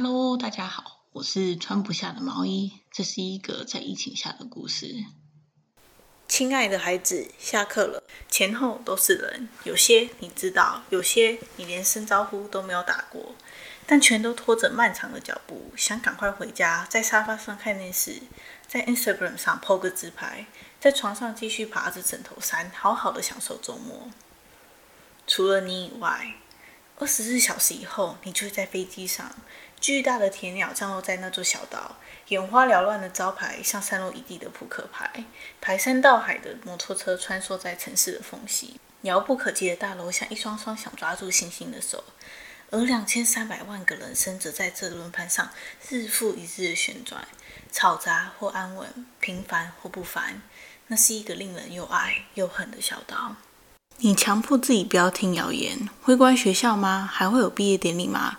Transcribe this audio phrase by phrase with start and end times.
[0.00, 2.82] Hello，大家好，我是穿不下的毛衣。
[2.92, 4.94] 这是一个在疫情下的故事。
[6.28, 13.34] 亲爱的孩子，下课了，前后都是人，有些你知道，有些你连声招呼都没有打过，
[13.88, 18.22] 但全都拖着漫长的脚步，想赶快回家，在沙发上看电视，
[18.68, 20.46] 在 Instagram 上 po 个自拍，
[20.78, 24.08] 在床上继续爬着枕头山，好好的享受周末。
[25.26, 26.36] 除了你以外。
[27.00, 29.32] 二十四小时以后，你就会在飞机上。
[29.80, 31.96] 巨大的铁鸟降落在那座小岛，
[32.28, 35.24] 眼花缭乱的招牌像散落一地的扑克牌，
[35.60, 42.04] 排山倒海的摩托车穿梭在城市的缝隙，遥不可及的大楼像一双双想抓住星星的手，
[42.70, 45.48] 而两千三百万个人生则在这轮盘上
[45.88, 47.26] 日复一日的旋转，
[47.72, 50.42] 嘈杂或安稳，平凡或不凡。
[50.88, 53.36] 那是一个令人又爱又恨的小岛。
[53.98, 57.08] 你强迫自己不要听谣言，会关学校吗？
[57.12, 58.38] 还会有毕业典礼吗？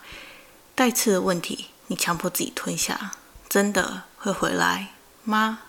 [0.79, 3.11] 带刺的问题，你强迫自己吞下，
[3.49, 4.93] 真的会回来
[5.25, 5.63] 吗？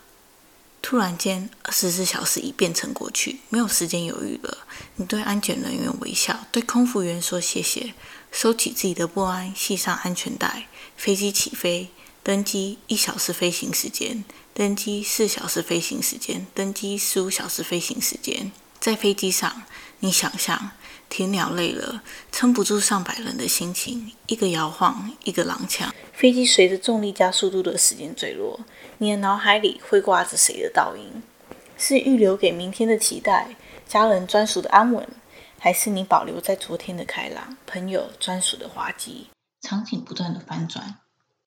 [0.80, 4.58] 突然间，二十四小时已变成过去，没有时间犹豫了。
[4.94, 7.92] 你对安检人员微笑，对空服员说谢谢，
[8.30, 10.68] 收起自己的不安，系上安全带。
[10.96, 11.90] 飞机起飞，
[12.22, 18.52] 登机一小时飞行时间，登机四小时飞行时间，登机十五小时飞行时间。
[18.78, 19.64] 在飞机上，
[19.98, 20.70] 你想象
[21.11, 28.61] 天鸟累了，撑不住上百人的心情，一个摇晃，一个踉跄，飞机随着重力加速度的时间坠落。
[28.98, 31.22] 你的脑海里会挂着谁的倒影？
[31.77, 33.56] 是预留给明天的期待，
[33.88, 35.08] 家人专属的安稳，
[35.58, 39.27] 还是你保留在昨天的开朗，朋友专属的滑稽？
[39.61, 41.00] 场景不断的翻转，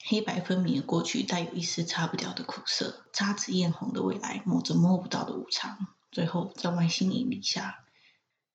[0.05, 5.77] 黑白分明的过去带有一丝擦不掉的苦涩，姹紫艳红的未来抹着摸不到的无常。
[6.11, 7.85] 最后，在外星引力下，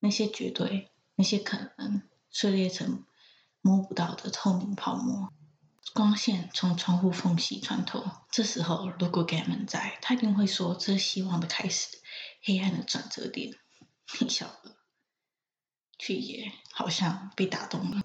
[0.01, 3.05] 那些绝对，那些可能，碎裂成
[3.61, 5.33] 摸不到的透明泡沫。
[5.93, 8.09] 光线从窗户缝隙穿透。
[8.31, 11.89] 这时候，如果 Gammon 在，他一定会说：“这是希望的开始，
[12.45, 13.51] 黑暗的转折点。”
[14.21, 14.77] 你笑了，
[15.99, 18.01] 却也好像被打动了。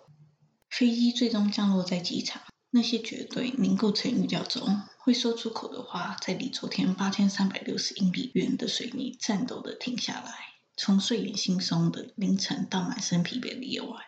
[0.71, 2.41] 飞机最终降落在机场。
[2.71, 10.52] 那些绝对凝固成语料中会说出口的话，在离昨天八千三百六十英里远的水泥颤抖的停下来。
[10.75, 14.03] 从睡眼惺忪的凌晨到满身疲惫的夜晚，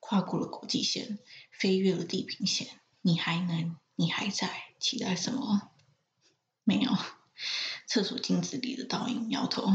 [0.00, 1.18] 跨过了国际线，
[1.52, 5.70] 飞越了地平线，你还能，你还在期待什么？
[6.64, 6.92] 没有。
[7.86, 9.66] 厕所镜子里的倒影摇头，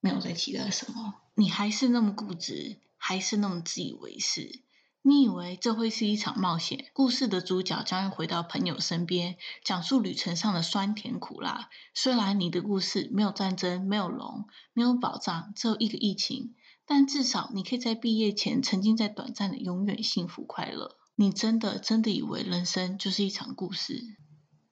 [0.00, 1.14] 没有在期待什么。
[1.34, 4.62] 你还是那么固执，还是那么自以为是。
[5.02, 6.90] 你以为这会是一场冒险？
[6.92, 11.70] 故事的主角将要回到朋友身边，讲述旅程上的酸甜苦辣。
[11.94, 14.44] 虽然你的故事没有战争，没有龙，
[14.74, 16.54] 没有保障，只有一个疫情，
[16.86, 20.98] 但至少你可以在毕业前沉浸在短暂的永远幸福快乐。
[21.16, 24.02] 你真的真的以为人生就是一场故事？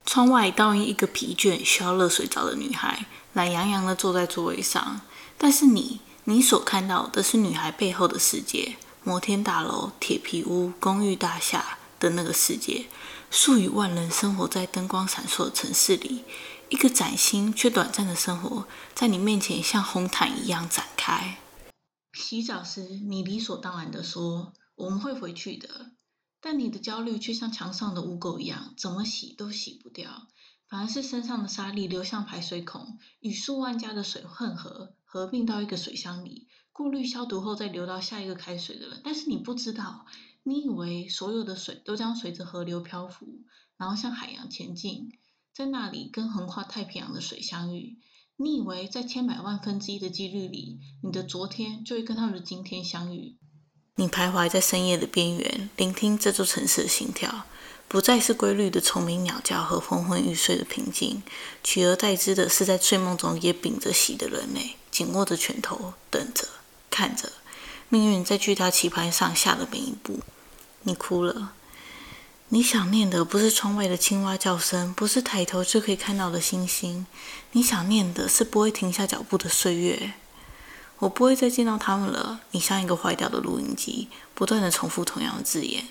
[0.05, 5.01] 窗外倒映一个疲倦、需要热水澡的女孩，懒洋洋的坐在座位上。
[5.39, 8.77] 但是你，你所看到的是女孩背后的世界。
[9.09, 12.89] 摩天大楼、铁皮屋、公寓大厦的那个世界，
[13.31, 16.25] 数以万人生活在灯光闪烁的城市里，
[16.69, 21.39] 一个崭新却短暂的生活，在你面前像红毯一样展开。
[22.13, 25.93] 洗澡时，你理所当然的说：“我们会回去的。”
[26.43, 30.27] 但你的焦虑却像墙上的污垢一样，怎么洗都洗不掉，
[30.69, 36.47] 反而是身上的沙粒流向排水孔，与数万家的水混合，合并到一个水箱里。
[36.79, 40.07] 过滤消毒后再流到下一个开水的人，但是你不知道，
[40.45, 43.27] 你以为所有的水都将随着河流漂浮，
[43.77, 45.11] 然后向海洋前进，
[45.53, 47.99] 在那里跟横跨太平洋的水相遇。
[48.37, 53.37] 你以为在千百万分之一的几率里，你的昨天就会跟他们的今天相遇。
[53.97, 57.47] 你徘徊在深夜的边缘，聆听这座城市的心跳，
[57.89, 61.25] 不再是规律的虫鸣鸟叫和昏昏欲睡的平静，
[61.65, 66.47] 取而代之的是在睡梦中也屏着息的人类，紧握着拳头，等着。
[66.99, 67.31] 看着
[67.89, 70.19] 命运在巨大棋盘上下的每一步，
[70.83, 71.53] 你哭了。
[72.49, 77.07] 你想念的不是窗外的青蛙叫声，不是抬头就可以看到的星星，
[77.53, 80.15] 你想念的是不会停下脚步的岁月。
[80.99, 82.41] 我不会再见到他们了。
[82.51, 85.87] 你像一个坏掉的录音机，不断的重复同样的字眼。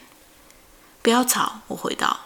[1.02, 2.20] 不要吵，我回道。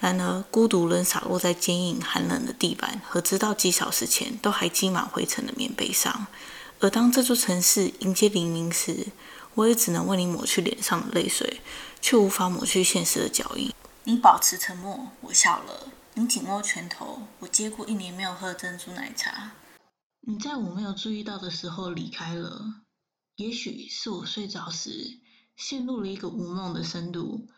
[0.00, 6.26] 然而，孤独仍洒落在坚硬寒冷的地板和直到几小时前都还积满灰尘的棉被上。
[6.80, 9.06] 而当这座城市迎接黎明时，
[9.54, 11.60] 我也只能为你抹去脸上的泪水，
[12.00, 13.72] 却无法抹去现实的脚印。
[14.04, 15.88] 你保持沉默，我笑了。
[16.14, 19.52] 你紧握拳头，我接过一年没有喝珍珠奶茶。
[20.20, 22.82] 你在我没有注意到的时候离开了。
[23.36, 25.18] 也许是我睡着时
[25.56, 27.48] 陷入了一个无梦的深度。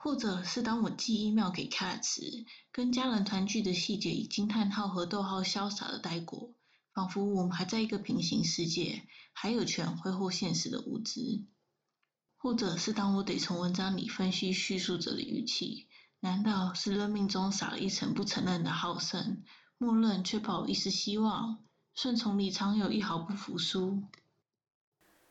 [0.00, 6.50] 或者是当我寄 email 给 Cat 时，跟家人团聚的细节以惊叹号和逗号潇洒的带过，
[6.98, 11.44] 仿佛我们还在一个平行世界，还有权挥霍现实的无知。
[12.36, 15.86] 或者是当我得从文章里分析叙述者的语气，
[16.18, 19.44] 难道是生命中撒了一层不承认的好胜，
[19.76, 21.58] 默认却抱一丝希望，
[21.94, 24.02] 顺从里常有一毫不服输？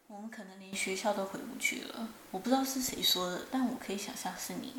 [0.08, 2.08] 我们可能连学校都回不去了。
[2.32, 4.72] 我不知道是谁说的，但我可以想象是你，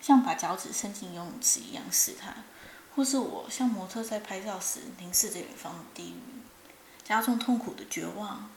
[0.00, 2.44] 像把脚趾伸进游泳池一样试探，
[2.94, 6.20] 或是我像模特在拍照时凝视着远方的地狱，
[7.04, 8.50] 加重痛苦的绝望。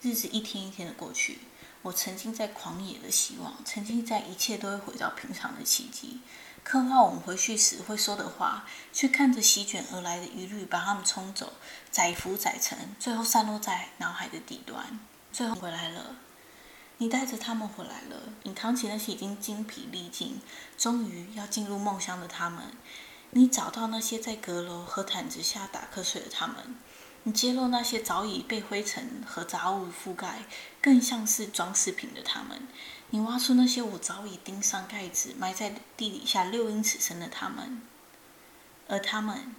[0.00, 1.38] 日子一天一天的过去，
[1.82, 6.20] 我沉浸在狂野的希望，沉浸在一切都会回到平常的奇迹，
[6.62, 11.54] 刻画我们回去时会说的话，却看着席卷而来的余律把它们冲走，
[11.90, 15.00] 载浮载沉，最后散落在脑海的底端。
[15.32, 16.16] 最后回来了，
[16.98, 18.32] 你带着他们回来了。
[18.44, 20.40] 你扛起那些已经精疲力尽、
[20.76, 22.72] 终于要进入梦乡的他们。
[23.34, 26.74] 你找到那些在阁楼和毯子下打瞌睡的他们。
[27.24, 30.44] 你揭露那些早已被灰尘和杂物覆盖、
[30.80, 32.66] 更像是装饰品的他们。
[33.10, 37.82] 你挖出那些我早已钉上盖子、埋在地底下六英尺深的他们。
[38.88, 39.54] 而他们。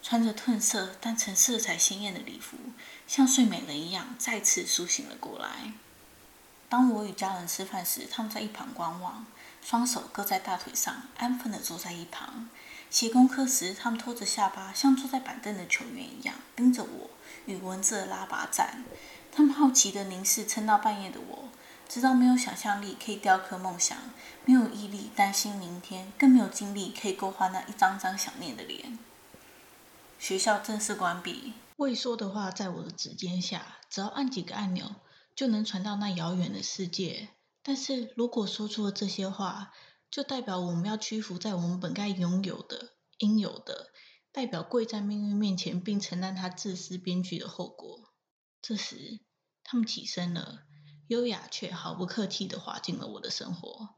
[0.00, 2.56] 穿着褪色但呈色彩鲜艳的礼服，
[3.08, 5.72] 像睡美人一样再次苏醒了过来。
[6.68, 9.26] 当我与家人吃饭时，他们在一旁观望，
[9.60, 12.48] 双手搁在大腿上，安分地坐在一旁。
[12.90, 17.10] 写功课时，他们拖着下巴，像坐在板凳的球员一样，盯着我
[17.46, 18.84] 与文字的拉拔战。
[19.30, 21.48] 他们好奇地凝视撑到半夜的我，
[21.86, 23.96] 知道没有想象力可以雕刻梦想，
[24.46, 28.98] 没有毅力担心明天，更没有精力可以勾画那一张张想念的脸。
[30.18, 31.52] 学校正式关闭。
[31.76, 34.96] 未说的话在我的指尖下，只要按几个按钮，
[35.36, 37.28] 就能传到那遥远的世界。
[37.62, 39.72] 但是如果说出了这些话，
[40.10, 43.88] 就代表我们要屈服在我们本该拥有的、应有的，
[44.32, 48.12] 代表跪在命运面前，并承担他自私编剧的后果。
[48.62, 49.20] 这时，
[49.62, 50.60] 他们起身了，
[51.08, 53.96] 优雅却毫不客气地滑进了我的生活。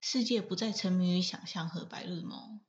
[0.00, 2.60] 世界不再沉迷于想象和白日梦。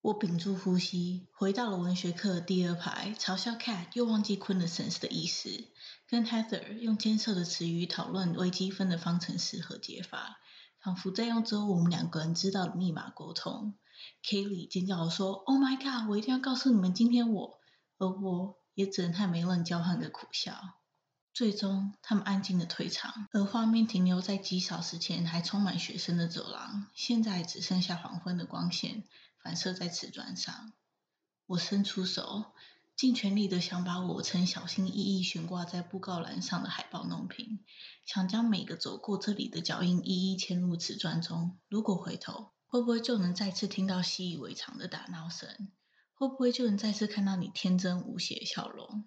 [0.00, 5.68] 我屏住呼吸，回到了文学课的第二排，嘲笑 Cat 又忘记昆的神的意思，
[6.08, 10.40] 跟 Heather 用艰涩的词语讨论微积分的方程式和解法，
[10.88, 13.74] 仿佛在用只有我们两个人知道的密码沟通。
[14.22, 16.08] Kelly 尖叫说：“Oh my god！
[16.08, 17.60] 我一定要告诉你们，今天我……
[17.98, 20.78] 而我也只能和没人交换个苦笑。”
[21.34, 29.04] 最终，他们安静的退场，而画面停留在几小时前还充满学生的走廊，现在只剩下黄昏的光线。
[29.42, 30.72] 反射在瓷砖上，
[31.44, 32.46] 我伸出手，
[32.98, 37.60] 尽全力的想把我曾小心翼翼悬挂在布告栏上的海报弄平，
[38.04, 41.56] 想将每个走过这里的脚印一一嵌入瓷砖中。
[41.68, 45.70] 如果回头，会不会就能再次听到习以为常的打闹声？
[46.12, 49.04] 会不会就能再次看到你天真无邪的笑容？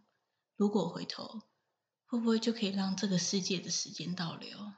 [0.55, 1.41] 如果回头，
[2.05, 4.71] 会不会就可以让这个世界的时间倒流？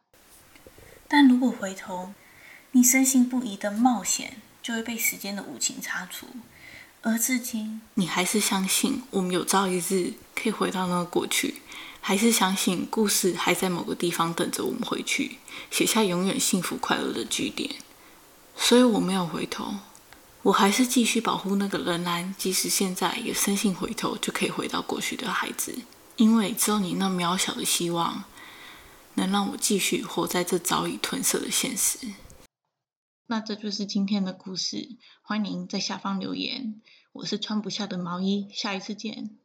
[1.08, 2.16] 但如果回头，
[2.72, 4.42] 你深信不疑的冒险。
[4.64, 6.26] 就会被时间的无情擦除，
[7.06, 11.62] 而至今，你还是相信我们有朝一日可以回到那个过去，
[12.00, 15.38] 还是相信故事还在某个地方等着我们回去，
[15.70, 17.70] 写下永远幸福快乐的句点。
[18.56, 19.76] 所以我没有回头，
[20.44, 25.78] 我还是继续保护那个仍然即使现在也深信回头就可以回到过去的孩子，
[26.16, 28.24] 因为只有你那渺小的希望，
[29.16, 31.98] 能让我继续活在这早已褪色的现实。
[33.26, 36.82] 那这就是今天的故事，欢迎在下方留言。
[37.14, 39.38] 我是穿不下的毛衣，下一次见。